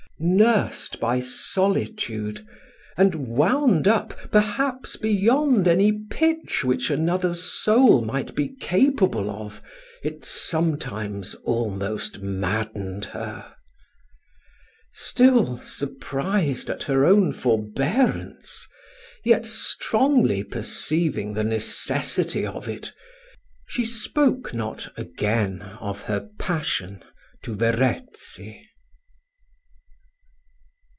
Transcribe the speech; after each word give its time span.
Nursed 0.23 0.99
by 0.99 1.19
solitude, 1.19 2.45
and 2.95 3.15
wound 3.15 3.87
up, 3.87 4.09
perhaps, 4.29 4.95
beyond 4.95 5.67
any 5.67 5.91
pitch 6.11 6.63
which 6.63 6.91
another's 6.91 7.41
soul 7.41 8.01
might 8.03 8.35
be 8.35 8.49
capable 8.49 9.31
of, 9.31 9.63
it 10.03 10.23
sometimes 10.23 11.33
almost 11.43 12.21
maddened 12.21 13.05
her. 13.05 13.51
Still, 14.93 15.57
surprised 15.57 16.69
at 16.69 16.83
her 16.83 17.03
own 17.03 17.33
forbearance, 17.33 18.67
yet 19.25 19.47
strongly 19.47 20.43
perceiving 20.43 21.33
the 21.33 21.43
necessity 21.43 22.45
of 22.45 22.67
it, 22.69 22.91
she 23.65 23.83
spoke 23.83 24.53
not 24.53 24.87
again 24.95 25.63
of 25.81 26.01
her 26.01 26.29
passion 26.37 27.01
to 27.41 27.55
Verezzi. 27.55 28.67